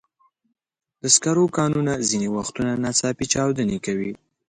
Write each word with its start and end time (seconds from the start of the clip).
د 1.01 1.03
سکرو 1.15 1.45
کانونه 1.57 1.91
ځینې 2.09 2.27
وختونه 2.37 2.71
ناڅاپي 2.83 3.25
چاودنې 3.33 3.77
کوي. 3.85 4.11